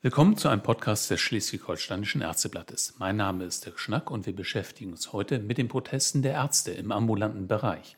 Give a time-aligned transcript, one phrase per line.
[0.00, 2.94] Willkommen zu einem Podcast des Schleswig-Holsteinischen Ärzteblattes.
[2.98, 6.70] Mein Name ist Dirk Schnack und wir beschäftigen uns heute mit den Protesten der Ärzte
[6.70, 7.96] im ambulanten Bereich.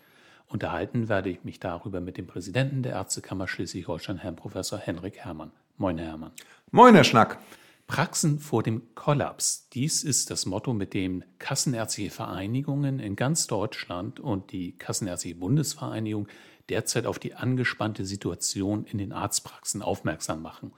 [0.48, 5.50] Unterhalten werde ich mich darüber mit dem Präsidenten der Ärztekammer Schleswig-Holstein, Herrn Professor Henrik Herrmann.
[5.76, 6.32] Moin, Herr Herrmann.
[6.71, 7.38] Moin, Herr Schnack.
[7.86, 9.69] Praxen vor dem Kollaps.
[9.74, 16.28] Dies ist das Motto, mit dem kassenärztliche Vereinigungen in ganz Deutschland und die Kassenärztliche Bundesvereinigung
[16.70, 20.73] derzeit auf die angespannte Situation in den Arztpraxen aufmerksam machen.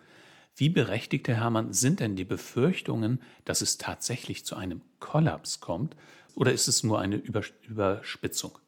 [0.56, 5.96] Wie berechtigt, Herr Herrmann, sind denn die Befürchtungen, dass es tatsächlich zu einem Kollaps kommt?
[6.34, 8.58] Oder ist es nur eine Überspitzung?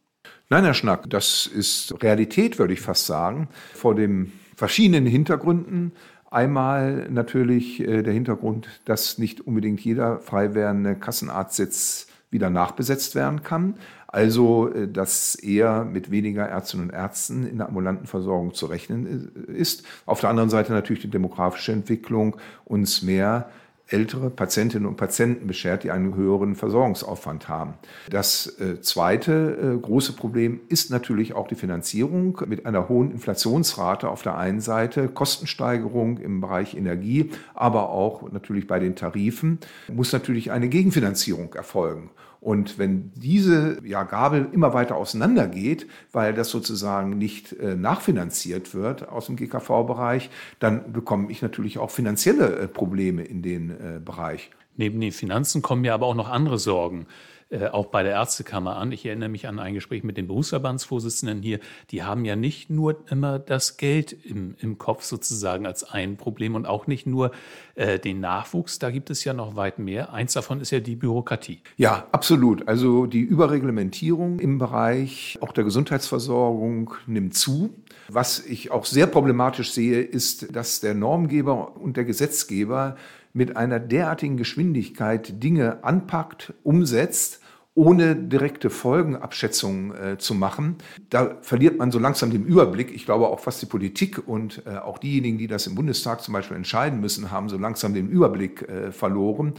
[0.48, 3.48] Nein, Herr Schnack, das ist Realität, würde ich fast sagen.
[3.74, 5.92] Vor den verschiedenen Hintergründen.
[6.30, 13.42] Einmal natürlich äh, der Hintergrund, dass nicht unbedingt jeder frei werdende Kassenarztsitz wieder nachbesetzt werden
[13.42, 13.76] kann.
[14.08, 19.32] Also, äh, dass eher mit weniger Ärztinnen und Ärzten in der ambulanten Versorgung zu rechnen
[19.48, 19.84] äh, ist.
[20.04, 23.48] Auf der anderen Seite natürlich die demografische Entwicklung, uns mehr
[23.86, 27.74] ältere Patientinnen und Patienten beschert, die einen höheren Versorgungsaufwand haben.
[28.08, 34.08] Das äh, zweite äh, große Problem ist natürlich auch die Finanzierung mit einer hohen Inflationsrate
[34.08, 39.58] auf der einen Seite, Kostensteigerung im Bereich Energie, aber auch natürlich bei den Tarifen
[39.92, 42.10] muss natürlich eine Gegenfinanzierung erfolgen.
[42.44, 49.08] Und wenn diese ja, Gabel immer weiter auseinandergeht, weil das sozusagen nicht äh, nachfinanziert wird
[49.08, 50.28] aus dem GKV-Bereich,
[50.58, 54.50] dann bekomme ich natürlich auch finanzielle äh, Probleme in den äh, Bereich.
[54.76, 57.06] Neben den Finanzen kommen ja aber auch noch andere Sorgen.
[57.50, 58.90] Äh, auch bei der Ärztekammer an.
[58.90, 61.60] Ich erinnere mich an ein Gespräch mit den Berufsverbandsvorsitzenden hier.
[61.90, 66.54] Die haben ja nicht nur immer das Geld im, im Kopf sozusagen als ein Problem
[66.54, 67.32] und auch nicht nur
[67.74, 68.78] äh, den Nachwuchs.
[68.78, 70.12] Da gibt es ja noch weit mehr.
[70.12, 71.60] Eins davon ist ja die Bürokratie.
[71.76, 72.66] Ja, absolut.
[72.66, 77.74] Also die Überreglementierung im Bereich auch der Gesundheitsversorgung nimmt zu.
[78.08, 82.96] Was ich auch sehr problematisch sehe, ist, dass der Normgeber und der Gesetzgeber
[83.34, 87.40] mit einer derartigen Geschwindigkeit Dinge anpackt, umsetzt,
[87.74, 90.76] ohne direkte Folgenabschätzungen äh, zu machen.
[91.10, 92.94] Da verliert man so langsam den Überblick.
[92.94, 96.34] Ich glaube auch fast die Politik und äh, auch diejenigen, die das im Bundestag zum
[96.34, 99.54] Beispiel entscheiden müssen, haben so langsam den Überblick äh, verloren.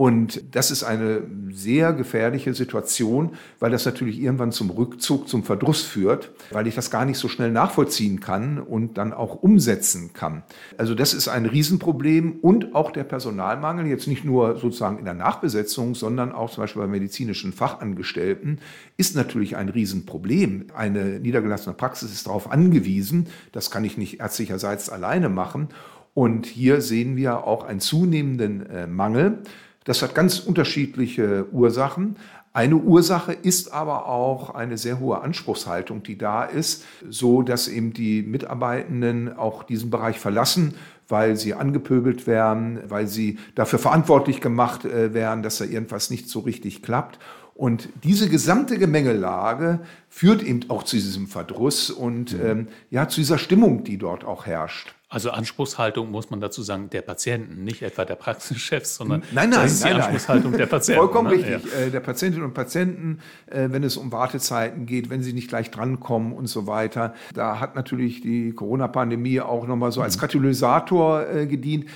[0.00, 5.82] Und das ist eine sehr gefährliche Situation, weil das natürlich irgendwann zum Rückzug, zum Verdruss
[5.82, 10.42] führt, weil ich das gar nicht so schnell nachvollziehen kann und dann auch umsetzen kann.
[10.78, 15.12] Also das ist ein Riesenproblem und auch der Personalmangel, jetzt nicht nur sozusagen in der
[15.12, 18.60] Nachbesetzung, sondern auch zum Beispiel bei medizinischen Fachangestellten,
[18.96, 20.68] ist natürlich ein Riesenproblem.
[20.74, 25.68] Eine niedergelassene Praxis ist darauf angewiesen, das kann ich nicht ärztlicherseits alleine machen.
[26.14, 29.42] Und hier sehen wir auch einen zunehmenden äh, Mangel.
[29.90, 32.14] Das hat ganz unterschiedliche Ursachen.
[32.52, 37.92] Eine Ursache ist aber auch eine sehr hohe Anspruchshaltung, die da ist, so dass eben
[37.92, 40.76] die Mitarbeitenden auch diesen Bereich verlassen,
[41.08, 46.28] weil sie angepöbelt werden, weil sie dafür verantwortlich gemacht äh, werden, dass da irgendwas nicht
[46.28, 47.18] so richtig klappt.
[47.54, 52.46] Und diese gesamte Gemengelage führt eben auch zu diesem Verdruss und mhm.
[52.46, 54.94] ähm, ja zu dieser Stimmung, die dort auch herrscht.
[55.12, 59.62] Also Anspruchshaltung muss man dazu sagen, der Patienten, nicht etwa der Praxischefs, sondern nein, nein,
[59.62, 61.00] das ist die nein, Anspruchshaltung der Patienten.
[61.00, 61.34] Vollkommen ne?
[61.34, 61.72] richtig.
[61.72, 61.78] Ja.
[61.80, 65.72] Äh, der Patientinnen und Patienten, äh, wenn es um Wartezeiten geht, wenn sie nicht gleich
[65.72, 67.14] drankommen und so weiter.
[67.34, 70.20] Da hat natürlich die Corona-Pandemie auch nochmal so als mhm.
[70.20, 71.86] Katalysator äh, gedient.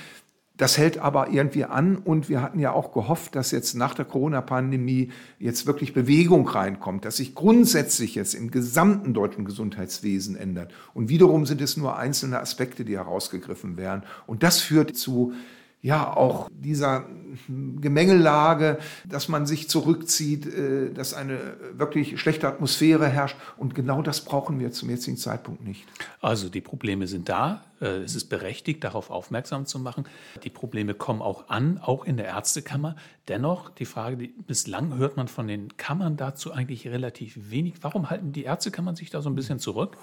[0.57, 4.05] Das hält aber irgendwie an und wir hatten ja auch gehofft, dass jetzt nach der
[4.05, 10.71] Corona-Pandemie jetzt wirklich Bewegung reinkommt, dass sich grundsätzlich jetzt im gesamten deutschen Gesundheitswesen ändert.
[10.93, 14.03] Und wiederum sind es nur einzelne Aspekte, die herausgegriffen werden.
[14.27, 15.33] Und das führt zu
[15.85, 17.05] ja auch dieser
[17.47, 23.37] Gemengelage, dass man sich zurückzieht, äh, dass eine wirklich schlechte Atmosphäre herrscht.
[23.57, 25.85] Und genau das brauchen wir zum jetzigen Zeitpunkt nicht.
[26.21, 27.65] Also die Probleme sind da.
[27.81, 30.05] Äh, es ist berechtigt, darauf aufmerksam zu machen.
[30.43, 32.95] Die Probleme kommen auch an, auch in der Ärztekammer.
[33.27, 37.75] Dennoch die Frage, die, bislang hört man von den Kammern dazu eigentlich relativ wenig.
[37.81, 39.97] Warum halten die Ärztekammern sich da so ein bisschen zurück?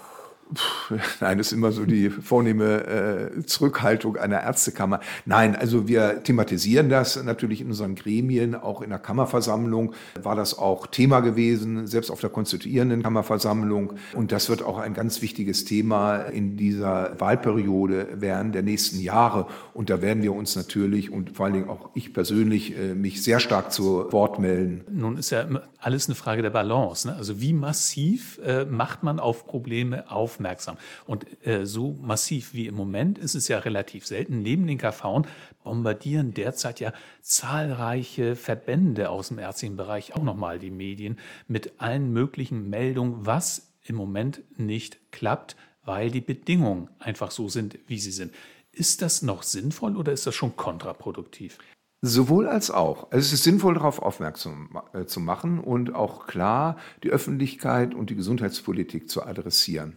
[1.19, 4.99] Nein, das ist immer so die vornehme äh, Zurückhaltung einer Ärztekammer.
[5.25, 10.57] Nein, also wir thematisieren das natürlich in unseren Gremien, auch in der Kammerversammlung war das
[10.57, 13.93] auch Thema gewesen, selbst auf der konstituierenden Kammerversammlung.
[14.13, 19.47] Und das wird auch ein ganz wichtiges Thema in dieser Wahlperiode während der nächsten Jahre.
[19.73, 23.23] Und da werden wir uns natürlich und vor allen Dingen auch ich persönlich äh, mich
[23.23, 24.83] sehr stark zu Wort melden.
[24.89, 25.45] Nun ist ja
[25.79, 27.07] alles eine Frage der Balance.
[27.07, 27.15] Ne?
[27.15, 30.42] Also wie massiv äh, macht man auf Probleme aufmerksam?
[30.43, 30.77] Aufmerksam.
[31.05, 34.41] Und äh, so massiv wie im Moment ist es ja relativ selten.
[34.41, 35.23] Neben den KV
[35.63, 41.17] bombardieren derzeit ja zahlreiche Verbände aus dem ärztlichen Bereich auch nochmal die Medien
[41.47, 45.55] mit allen möglichen Meldungen, was im Moment nicht klappt,
[45.85, 48.33] weil die Bedingungen einfach so sind, wie sie sind.
[48.71, 51.59] Ist das noch sinnvoll oder ist das schon kontraproduktiv?
[52.05, 53.11] Sowohl als auch.
[53.11, 58.09] Also es ist sinnvoll, darauf aufmerksam äh, zu machen und auch klar die Öffentlichkeit und
[58.09, 59.95] die Gesundheitspolitik zu adressieren.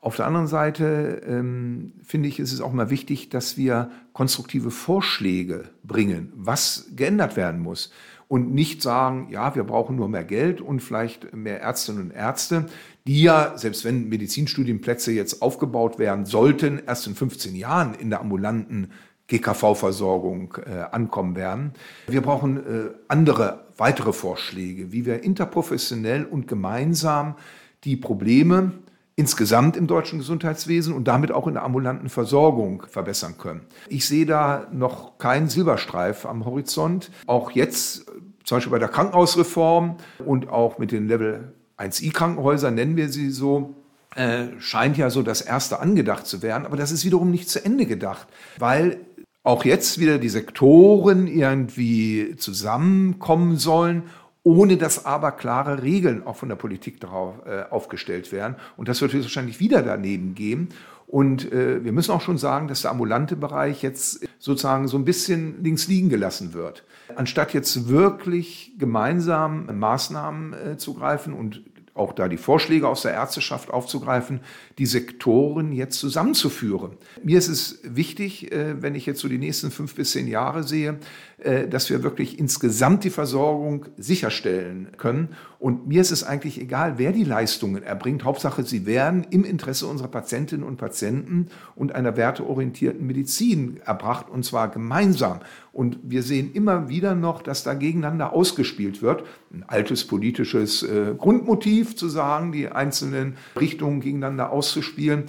[0.00, 4.70] Auf der anderen Seite ähm, finde ich, ist es auch mal wichtig, dass wir konstruktive
[4.70, 7.90] Vorschläge bringen, was geändert werden muss.
[8.28, 12.66] Und nicht sagen, ja, wir brauchen nur mehr Geld und vielleicht mehr Ärztinnen und Ärzte,
[13.06, 18.20] die ja, selbst wenn Medizinstudienplätze jetzt aufgebaut werden sollten, erst in 15 Jahren in der
[18.20, 18.92] ambulanten
[19.28, 21.72] GKV-Versorgung äh, ankommen werden.
[22.06, 27.34] Wir brauchen äh, andere, weitere Vorschläge, wie wir interprofessionell und gemeinsam
[27.84, 28.72] die Probleme
[29.18, 33.62] insgesamt im deutschen Gesundheitswesen und damit auch in der ambulanten Versorgung verbessern können.
[33.88, 37.10] Ich sehe da noch keinen Silberstreif am Horizont.
[37.26, 38.06] Auch jetzt,
[38.44, 43.30] zum Beispiel bei der Krankenhausreform und auch mit den Level 1i Krankenhäusern, nennen wir sie
[43.30, 43.74] so,
[44.14, 47.64] äh, scheint ja so das erste angedacht zu werden, aber das ist wiederum nicht zu
[47.64, 48.28] Ende gedacht,
[48.60, 49.00] weil
[49.42, 54.04] auch jetzt wieder die Sektoren irgendwie zusammenkommen sollen,
[54.42, 58.56] ohne dass aber klare Regeln auch von der Politik darauf äh, aufgestellt werden.
[58.76, 60.68] Und das wird wahrscheinlich wieder daneben gehen.
[61.06, 65.04] Und äh, wir müssen auch schon sagen, dass der ambulante Bereich jetzt sozusagen so ein
[65.04, 66.84] bisschen links liegen gelassen wird.
[67.16, 71.62] Anstatt jetzt wirklich gemeinsam Maßnahmen äh, zu greifen und
[71.98, 74.40] auch da die Vorschläge aus der Ärzteschaft aufzugreifen,
[74.78, 76.92] die Sektoren jetzt zusammenzuführen.
[77.22, 80.62] Mir ist es wichtig, äh, wenn ich jetzt so die nächsten fünf bis zehn Jahre
[80.62, 80.98] sehe,
[81.38, 85.36] äh, dass wir wirklich insgesamt die Versorgung sicherstellen können.
[85.58, 88.24] Und mir ist es eigentlich egal, wer die Leistungen erbringt.
[88.24, 94.44] Hauptsache, sie werden im Interesse unserer Patientinnen und Patienten und einer werteorientierten Medizin erbracht, und
[94.44, 95.40] zwar gemeinsam.
[95.78, 99.22] Und wir sehen immer wieder noch, dass da gegeneinander ausgespielt wird.
[99.52, 105.26] Ein altes politisches äh, Grundmotiv zu sagen, die einzelnen Richtungen gegeneinander auszuspielen.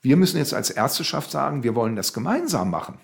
[0.00, 3.00] Wir müssen jetzt als Ärzteschaft sagen, wir wollen das gemeinsam machen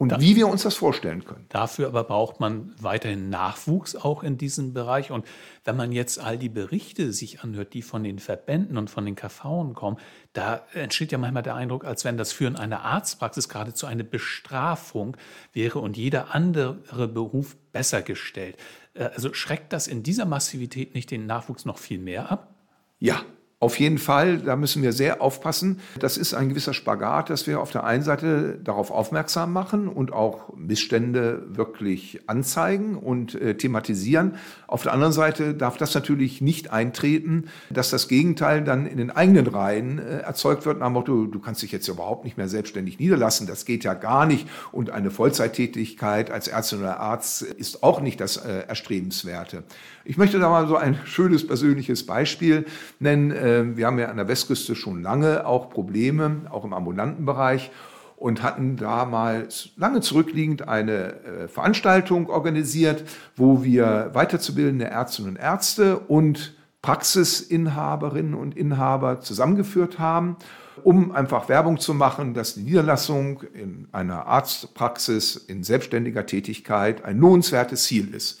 [0.00, 1.46] und da, wie wir uns das vorstellen können.
[1.48, 5.10] Dafür aber braucht man weiterhin Nachwuchs auch in diesem Bereich.
[5.10, 5.26] Und
[5.64, 9.16] wenn man jetzt all die Berichte sich anhört, die von den Verbänden und von den
[9.16, 9.96] KV kommen,
[10.34, 15.16] da entsteht ja manchmal der Eindruck, als wenn das Führen einer Arztpraxis geradezu eine Bestrafung
[15.52, 18.56] wäre und jeder andere Beruf besser gestellt.
[18.94, 22.54] Äh, also schreckt das in dieser Massivität nicht den Nachwuchs noch viel mehr ab?
[23.00, 23.24] Ja,
[23.60, 25.80] auf jeden Fall, da müssen wir sehr aufpassen.
[25.98, 30.12] Das ist ein gewisser Spagat, dass wir auf der einen Seite darauf aufmerksam machen und
[30.12, 34.36] auch Missstände wirklich anzeigen und äh, thematisieren.
[34.68, 39.10] Auf der anderen Seite darf das natürlich nicht eintreten, dass das Gegenteil dann in den
[39.10, 42.48] eigenen Reihen äh, erzeugt wird, nach dem Motto, du kannst dich jetzt überhaupt nicht mehr
[42.48, 44.46] selbstständig niederlassen, das geht ja gar nicht.
[44.70, 49.64] Und eine Vollzeittätigkeit als Ärztin oder Arzt ist auch nicht das äh, Erstrebenswerte.
[50.04, 52.64] Ich möchte da mal so ein schönes persönliches Beispiel
[53.00, 53.32] nennen.
[53.48, 57.70] Ähm, wir haben ja an der Westküste schon lange auch Probleme, auch im ambulanten Bereich
[58.16, 63.04] und hatten damals lange zurückliegend eine äh, Veranstaltung organisiert,
[63.36, 70.36] wo wir weiterzubildende Ärztinnen und Ärzte und Praxisinhaberinnen und Inhaber zusammengeführt haben,
[70.84, 77.18] um einfach Werbung zu machen, dass die Niederlassung in einer Arztpraxis in selbstständiger Tätigkeit ein
[77.18, 78.40] lohnenswertes Ziel ist.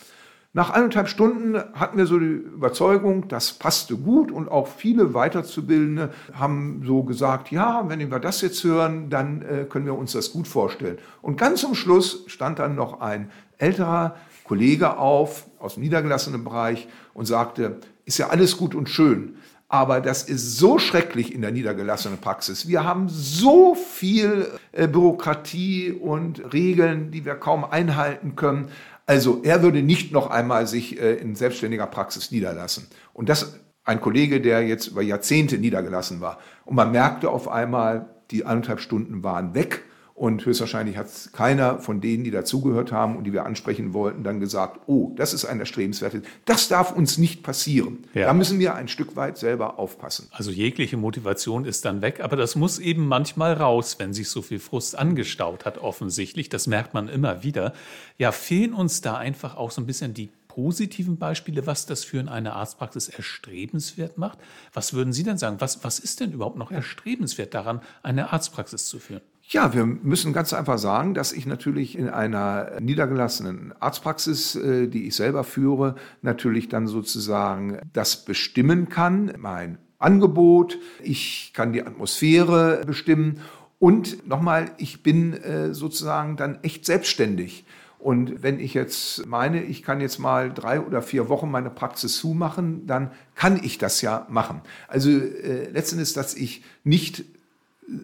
[0.54, 6.10] Nach eineinhalb Stunden hatten wir so die Überzeugung, das passte gut und auch viele Weiterzubildende
[6.32, 10.32] haben so gesagt, ja, wenn wir das jetzt hören, dann äh, können wir uns das
[10.32, 10.96] gut vorstellen.
[11.20, 16.88] Und ganz zum Schluss stand dann noch ein älterer Kollege auf aus dem niedergelassenen Bereich
[17.12, 19.36] und sagte, ist ja alles gut und schön,
[19.68, 22.66] aber das ist so schrecklich in der niedergelassenen Praxis.
[22.66, 28.70] Wir haben so viel äh, Bürokratie und Regeln, die wir kaum einhalten können.
[29.08, 32.88] Also er würde nicht noch einmal sich äh, in selbstständiger Praxis niederlassen.
[33.14, 36.38] Und das ein Kollege, der jetzt über Jahrzehnte niedergelassen war.
[36.66, 39.82] Und man merkte auf einmal, die anderthalb Stunden waren weg
[40.18, 44.40] und höchstwahrscheinlich hat keiner von denen, die dazugehört haben und die wir ansprechen wollten, dann
[44.40, 46.22] gesagt, oh, das ist ein erstrebenswertes.
[46.44, 47.98] Das darf uns nicht passieren.
[48.14, 48.26] Ja.
[48.26, 50.28] Da müssen wir ein Stück weit selber aufpassen.
[50.32, 54.42] Also jegliche Motivation ist dann weg, aber das muss eben manchmal raus, wenn sich so
[54.42, 56.48] viel Frust angestaut hat, offensichtlich.
[56.48, 57.72] Das merkt man immer wieder.
[58.18, 62.28] Ja, fehlen uns da einfach auch so ein bisschen die positiven Beispiele, was das für
[62.28, 64.40] eine Arztpraxis erstrebenswert macht?
[64.72, 65.60] Was würden Sie denn sagen?
[65.60, 69.22] Was, was ist denn überhaupt noch erstrebenswert daran, eine Arztpraxis zu führen?
[69.50, 75.06] Ja, wir müssen ganz einfach sagen, dass ich natürlich in einer niedergelassenen Arztpraxis, äh, die
[75.06, 82.82] ich selber führe, natürlich dann sozusagen das bestimmen kann, mein Angebot, ich kann die Atmosphäre
[82.86, 83.40] bestimmen
[83.78, 87.64] und nochmal, ich bin äh, sozusagen dann echt selbstständig.
[87.98, 92.18] Und wenn ich jetzt meine, ich kann jetzt mal drei oder vier Wochen meine Praxis
[92.18, 94.60] zumachen, dann kann ich das ja machen.
[94.88, 97.24] Also äh, letztendlich, dass ich nicht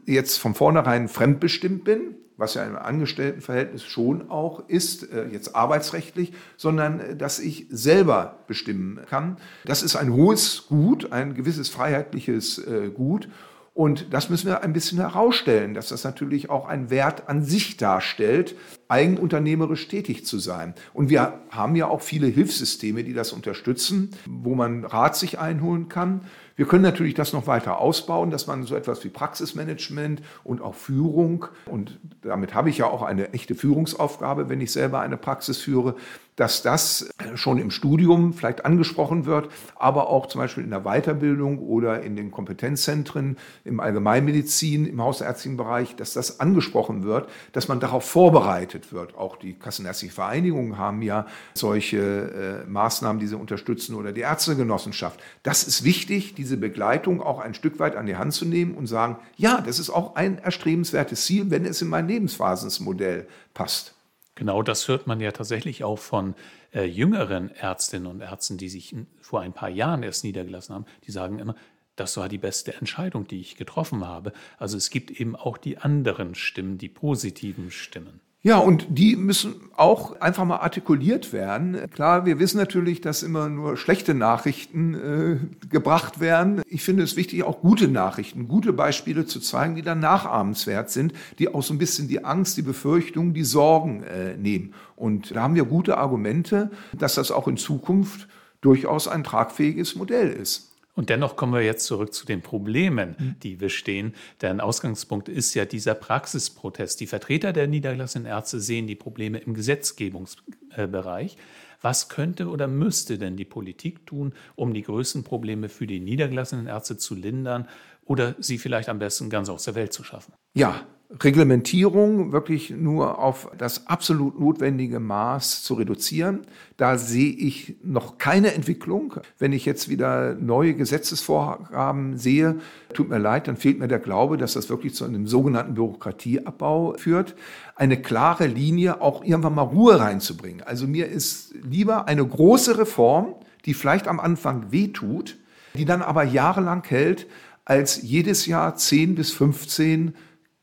[0.07, 6.33] jetzt von vornherein fremdbestimmt bin, was ja ein Angestelltenverhältnis schon auch ist, äh, jetzt arbeitsrechtlich,
[6.57, 9.37] sondern äh, dass ich selber bestimmen kann.
[9.65, 13.29] Das ist ein hohes Gut, ein gewisses freiheitliches äh, Gut.
[13.75, 17.77] Und das müssen wir ein bisschen herausstellen, dass das natürlich auch einen Wert an sich
[17.77, 18.55] darstellt,
[18.87, 20.75] eigenunternehmerisch tätig zu sein.
[20.93, 25.89] Und wir haben ja auch viele Hilfssysteme, die das unterstützen, wo man Rat sich einholen
[25.89, 26.21] kann.
[26.57, 30.75] Wir können natürlich das noch weiter ausbauen, dass man so etwas wie Praxismanagement und auch
[30.75, 35.59] Führung, und damit habe ich ja auch eine echte Führungsaufgabe, wenn ich selber eine Praxis
[35.59, 35.97] führe,
[36.37, 41.59] dass das schon im Studium vielleicht angesprochen wird, aber auch zum Beispiel in der Weiterbildung
[41.61, 47.79] oder in den Kompetenzzentren, im Allgemeinmedizin, im hausärztlichen Bereich, dass das angesprochen wird, dass man
[47.79, 49.17] darauf vorbereitet wird.
[49.17, 55.21] Auch die Kassenärztliche Vereinigung haben ja solche äh, Maßnahmen, die sie unterstützen oder die Ärztegenossenschaft.
[55.45, 58.87] Das ist wichtig, diese Begleitung auch ein Stück weit an die Hand zu nehmen und
[58.87, 63.95] sagen, ja, das ist auch ein erstrebenswertes Ziel, wenn es in mein Lebensphasenmodell passt.
[64.35, 66.35] Genau, das hört man ja tatsächlich auch von
[66.75, 70.87] äh, jüngeren Ärztinnen und Ärzten, die sich vor ein paar Jahren erst niedergelassen haben.
[71.07, 71.55] Die sagen immer,
[71.97, 74.33] das war die beste Entscheidung, die ich getroffen habe.
[74.59, 78.21] Also es gibt eben auch die anderen Stimmen, die positiven Stimmen.
[78.47, 81.79] Ja, und die müssen auch einfach mal artikuliert werden.
[81.91, 86.61] Klar, wir wissen natürlich, dass immer nur schlechte Nachrichten äh, gebracht werden.
[86.67, 91.15] Ich finde es wichtig, auch gute Nachrichten, gute Beispiele zu zeigen, die dann nachahmenswert sind,
[91.39, 94.75] die auch so ein bisschen die Angst, die Befürchtung, die Sorgen äh, nehmen.
[94.95, 98.29] Und da haben wir gute Argumente, dass das auch in Zukunft
[98.61, 100.74] durchaus ein tragfähiges Modell ist.
[100.95, 103.37] Und dennoch kommen wir jetzt zurück zu den Problemen, mhm.
[103.43, 104.15] die wir stehen.
[104.43, 107.01] Denn Ausgangspunkt ist ja dieser Praxisprotest.
[107.01, 111.37] Die Vertreter der niedergelassenen Ärzte sehen die Probleme im Gesetzgebungsbereich.
[111.81, 116.67] Was könnte oder müsste denn die Politik tun, um die größten Probleme für die niedergelassenen
[116.67, 117.69] Ärzte zu lindern
[118.05, 120.33] oder sie vielleicht am besten ganz aus der Welt zu schaffen?
[120.55, 120.87] Ja,
[121.23, 126.41] Reglementierung wirklich nur auf das absolut notwendige Maß zu reduzieren.
[126.77, 129.15] Da sehe ich noch keine Entwicklung.
[129.39, 132.57] Wenn ich jetzt wieder neue Gesetzesvorhaben sehe,
[132.95, 136.95] tut mir leid, dann fehlt mir der Glaube, dass das wirklich zu einem sogenannten Bürokratieabbau
[136.99, 137.37] führt.
[137.77, 140.63] Eine klare Linie, auch irgendwann mal Ruhe reinzubringen.
[140.63, 143.35] Also mir ist lieber eine große Reform,
[143.67, 145.39] die vielleicht am Anfang wehtut,
[145.75, 147.27] die dann aber jahrelang hält,
[147.65, 150.15] als jedes Jahr 10 bis 15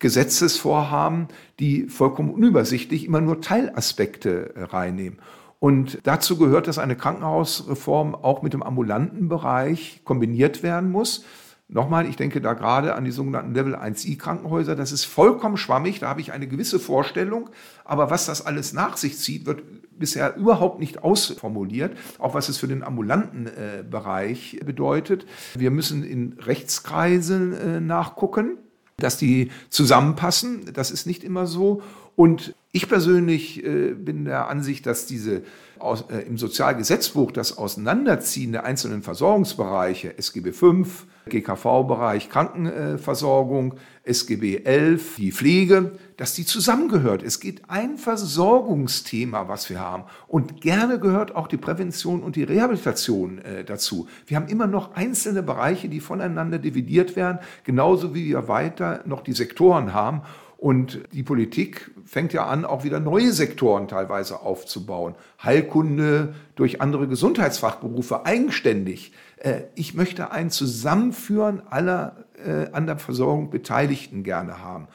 [0.01, 1.29] Gesetzesvorhaben,
[1.60, 5.20] die vollkommen unübersichtlich immer nur Teilaspekte äh, reinnehmen.
[5.60, 11.24] Und dazu gehört, dass eine Krankenhausreform auch mit dem ambulanten Bereich kombiniert werden muss.
[11.67, 14.75] Nochmal, ich denke da gerade an die sogenannten Level 1i Krankenhäuser.
[14.75, 17.51] Das ist vollkommen schwammig, da habe ich eine gewisse Vorstellung.
[17.86, 19.62] Aber was das alles nach sich zieht, wird
[19.98, 25.27] bisher überhaupt nicht ausformuliert, auch was es für den ambulanten äh, Bereich bedeutet.
[25.53, 28.58] Wir müssen in Rechtskreisen äh, nachgucken
[29.03, 30.72] dass die zusammenpassen.
[30.74, 31.81] Das ist nicht immer so.
[32.15, 35.43] Und ich persönlich äh, bin der Ansicht, dass diese
[35.79, 40.86] aus, äh, im Sozialgesetzbuch das Auseinanderziehen der einzelnen Versorgungsbereiche, SGB V,
[41.30, 47.22] GKV-Bereich Krankenversorgung, SGB 11, die Pflege, dass die zusammengehört.
[47.24, 50.04] Es geht ein Versorgungsthema, was wir haben.
[50.28, 54.08] Und gerne gehört auch die Prävention und die Rehabilitation äh, dazu.
[54.25, 59.22] Wir haben immer noch einzelne Bereiche, die voneinander dividiert werden, genauso wie wir weiter noch
[59.22, 60.22] die Sektoren haben.
[60.62, 65.15] Und die Politik fängt ja an, auch wieder neue Sektoren teilweise aufzubauen.
[65.44, 69.12] Heilkunde durch andere Gesundheitsfachberufe eigenständig.
[69.38, 74.88] Äh, ich möchte ein Zusammenführen aller äh, an der Versorgung Beteiligten gerne haben.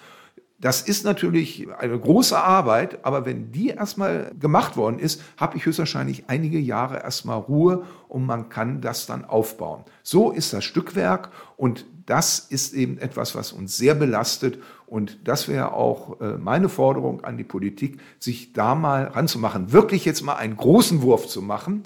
[0.61, 5.67] Das ist natürlich eine große Arbeit, aber wenn die erstmal gemacht worden ist, habe ich
[5.67, 9.85] höchstwahrscheinlich einige Jahre erstmal Ruhe und man kann das dann aufbauen.
[10.05, 15.49] So ist das Stückwerk und das ist eben etwas, was uns sehr belastet und das
[15.49, 20.37] wäre auch äh, meine Forderung an die Politik, sich da mal ranzumachen, wirklich jetzt mal
[20.37, 21.83] einen großen Wurf zu machen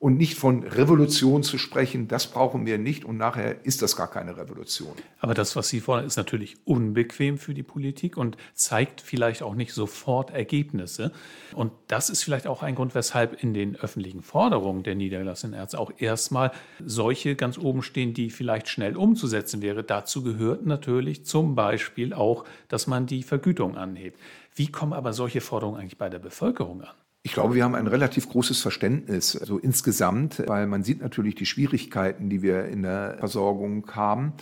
[0.00, 4.10] und nicht von Revolution zu sprechen, das brauchen wir nicht und nachher ist das gar
[4.10, 4.94] keine Revolution.
[5.18, 9.54] Aber das, was Sie fordern, ist natürlich unbequem für die Politik und zeigt vielleicht auch
[9.54, 11.12] nicht sofort Ergebnisse.
[11.54, 15.78] Und das ist vielleicht auch ein Grund, weshalb in den öffentlichen Forderungen der niedergelassenen Ärzte
[15.78, 16.50] auch erstmal
[16.82, 19.84] solche ganz oben stehen, die vielleicht schnell umzusetzen wäre.
[19.84, 24.18] Dazu gehört natürlich zum Beispiel auch, dass man die Vergütung anhebt.
[24.54, 26.94] Wie kommen aber solche Forderungen eigentlich bei der Bevölkerung an?
[27.22, 31.34] Ich glaube, wir haben ein relativ großes Verständnis, so also insgesamt, weil man sieht natürlich
[31.34, 34.32] die Schwierigkeiten, die wir in der Versorgung haben.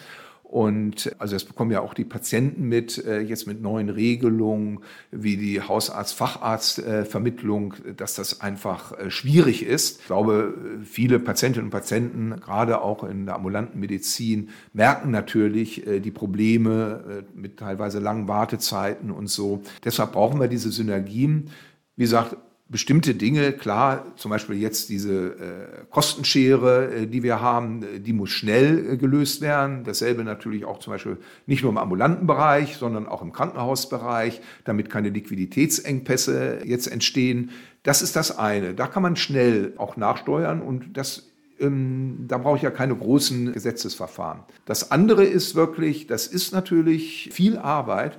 [0.44, 4.78] Und also das bekommen ja auch die Patienten mit, äh, jetzt mit neuen Regelungen
[5.10, 10.00] wie die Hausarzt-Facharzt-Vermittlung, dass das einfach äh, schwierig ist.
[10.00, 10.54] Ich glaube,
[10.84, 17.26] viele Patientinnen und Patienten, gerade auch in der ambulanten Medizin, merken natürlich äh, die Probleme
[17.34, 19.60] mit teilweise langen Wartezeiten und so.
[19.84, 21.50] Deshalb brauchen wir diese Synergien.
[21.96, 27.82] Wie gesagt, bestimmte Dinge, klar, zum Beispiel jetzt diese äh, Kostenschere, äh, die wir haben,
[27.82, 29.84] äh, die muss schnell äh, gelöst werden.
[29.84, 34.90] Dasselbe natürlich auch zum Beispiel nicht nur im ambulanten Bereich, sondern auch im Krankenhausbereich, damit
[34.90, 37.50] keine Liquiditätsengpässe jetzt entstehen.
[37.84, 38.74] Das ist das eine.
[38.74, 41.24] Da kann man schnell auch nachsteuern und das
[41.60, 44.42] ähm, da brauche ich ja keine großen Gesetzesverfahren.
[44.64, 48.18] Das andere ist wirklich, das ist natürlich viel Arbeit,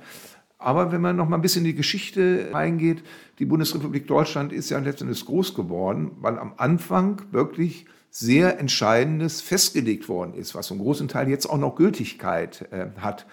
[0.60, 3.02] aber wenn man noch mal ein bisschen in die Geschichte reingeht,
[3.38, 10.08] die Bundesrepublik Deutschland ist ja letztendlich groß geworden, weil am Anfang wirklich sehr Entscheidendes festgelegt
[10.08, 13.26] worden ist, was zum großen Teil jetzt auch noch Gültigkeit äh, hat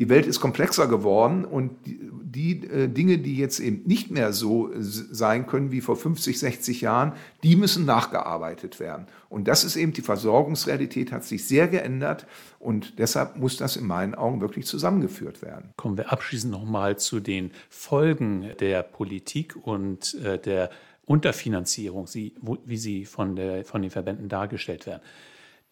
[0.00, 4.32] die Welt ist komplexer geworden und die, die äh, Dinge, die jetzt eben nicht mehr
[4.32, 9.06] so sein können wie vor 50, 60 Jahren, die müssen nachgearbeitet werden.
[9.28, 12.26] Und das ist eben die Versorgungsrealität hat sich sehr geändert
[12.58, 15.74] und deshalb muss das in meinen Augen wirklich zusammengeführt werden.
[15.76, 20.70] Kommen wir abschließend nochmal zu den Folgen der Politik und äh, der
[21.04, 25.02] Unterfinanzierung, wie sie von, der, von den Verbänden dargestellt werden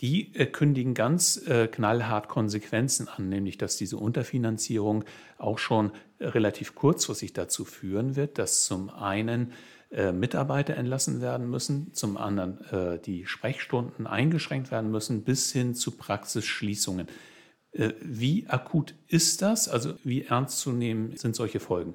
[0.01, 5.05] die äh, kündigen ganz äh, knallhart Konsequenzen an, nämlich dass diese Unterfinanzierung
[5.39, 9.53] auch schon relativ kurzfristig dazu führen wird, dass zum einen
[9.91, 15.75] äh, Mitarbeiter entlassen werden müssen, zum anderen äh, die Sprechstunden eingeschränkt werden müssen, bis hin
[15.75, 17.09] zu Praxisschließungen.
[17.73, 19.69] Äh, wie akut ist das?
[19.69, 21.95] Also wie ernst zu nehmen sind solche Folgen?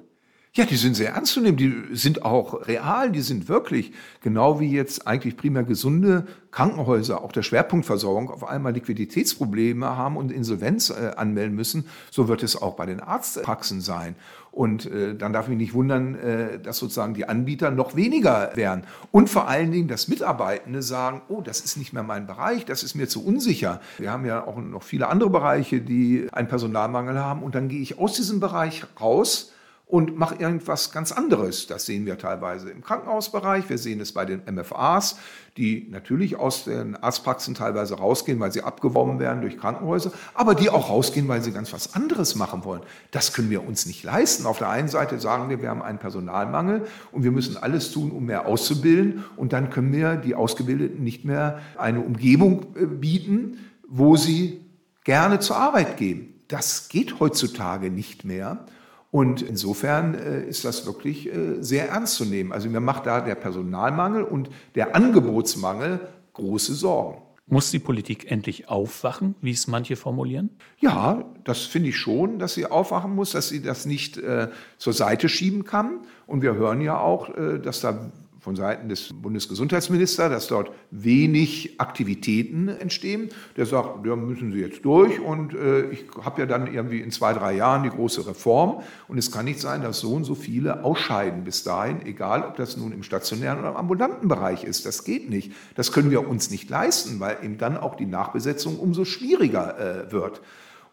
[0.56, 4.60] Ja, die sind sehr ernst zu nehmen, die sind auch real, die sind wirklich, genau
[4.60, 10.90] wie jetzt eigentlich primär gesunde Krankenhäuser, auch der Schwerpunktversorgung, auf einmal Liquiditätsprobleme haben und Insolvenz
[10.90, 14.14] äh, anmelden müssen, so wird es auch bei den Arztpraxen sein.
[14.52, 18.84] Und äh, dann darf ich nicht wundern, äh, dass sozusagen die Anbieter noch weniger werden.
[19.10, 22.84] Und vor allen Dingen, dass Mitarbeitende sagen, oh, das ist nicht mehr mein Bereich, das
[22.84, 23.80] ist mir zu unsicher.
[23.98, 27.42] Wir haben ja auch noch viele andere Bereiche, die einen Personalmangel haben.
[27.42, 29.50] Und dann gehe ich aus diesem Bereich raus
[29.86, 31.66] und mache irgendwas ganz anderes.
[31.66, 35.18] Das sehen wir teilweise im Krankenhausbereich, wir sehen es bei den MFAs,
[35.56, 40.70] die natürlich aus den Arztpraxen teilweise rausgehen, weil sie abgeworben werden durch Krankenhäuser, aber die
[40.70, 42.82] auch rausgehen, weil sie ganz was anderes machen wollen.
[43.10, 44.46] Das können wir uns nicht leisten.
[44.46, 48.10] Auf der einen Seite sagen wir, wir haben einen Personalmangel und wir müssen alles tun,
[48.10, 53.58] um mehr auszubilden und dann können wir die Ausgebildeten nicht mehr eine Umgebung äh, bieten,
[53.86, 54.64] wo sie
[55.04, 56.34] gerne zur Arbeit gehen.
[56.48, 58.66] Das geht heutzutage nicht mehr.
[59.14, 62.50] Und insofern äh, ist das wirklich äh, sehr ernst zu nehmen.
[62.50, 66.00] Also mir macht da der Personalmangel und der Angebotsmangel
[66.32, 67.22] große Sorgen.
[67.46, 70.50] Muss die Politik endlich aufwachen, wie es manche formulieren?
[70.80, 74.48] Ja, das finde ich schon, dass sie aufwachen muss, dass sie das nicht äh,
[74.78, 76.00] zur Seite schieben kann.
[76.26, 78.10] Und wir hören ja auch, äh, dass da
[78.44, 83.30] von Seiten des Bundesgesundheitsministers, dass dort wenig Aktivitäten entstehen.
[83.56, 87.10] Der sagt, da müssen Sie jetzt durch und äh, ich habe ja dann irgendwie in
[87.10, 90.34] zwei, drei Jahren die große Reform und es kann nicht sein, dass so und so
[90.34, 94.84] viele ausscheiden bis dahin, egal ob das nun im stationären oder im ambulanten Bereich ist.
[94.84, 95.52] Das geht nicht.
[95.74, 100.12] Das können wir uns nicht leisten, weil eben dann auch die Nachbesetzung umso schwieriger äh,
[100.12, 100.42] wird.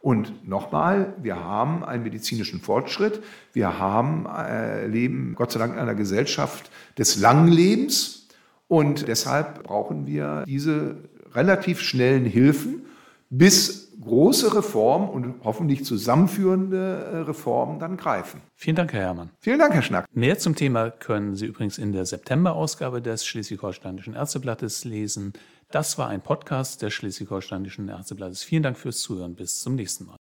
[0.01, 3.21] Und nochmal, wir haben einen medizinischen Fortschritt.
[3.53, 8.27] Wir haben, äh, leben Gott sei Dank in einer Gesellschaft des langen Lebens.
[8.67, 10.97] Und deshalb brauchen wir diese
[11.33, 12.85] relativ schnellen Hilfen,
[13.29, 18.41] bis große Reformen und hoffentlich zusammenführende äh, Reformen dann greifen.
[18.55, 19.29] Vielen Dank, Herr Herrmann.
[19.39, 20.05] Vielen Dank, Herr Schnack.
[20.13, 25.33] Mehr zum Thema können Sie übrigens in der September-Ausgabe des Schleswig-Holsteinischen Ärzteblattes lesen.
[25.71, 28.43] Das war ein Podcast der Schleswig-Holsteinischen Ärzteblattes.
[28.43, 29.35] Vielen Dank fürs Zuhören.
[29.35, 30.17] Bis zum nächsten Mal.